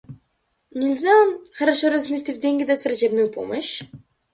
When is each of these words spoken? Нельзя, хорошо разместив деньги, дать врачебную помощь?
Нельзя, 0.73 1.13
хорошо 1.53 1.91
разместив 1.91 2.39
деньги, 2.39 2.63
дать 2.63 2.83
врачебную 2.83 3.31
помощь? 3.31 3.83